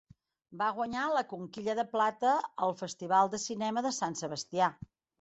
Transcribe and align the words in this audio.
Va 0.61 0.69
guanyar 0.77 1.03
la 1.15 1.23
Conquilla 1.33 1.77
de 1.81 1.87
Plata 1.93 2.33
al 2.69 2.75
Festival 2.83 3.33
de 3.37 3.45
Cinema 3.47 3.89
de 3.91 3.97
Sant 4.03 4.23
Sebastià. 4.27 4.77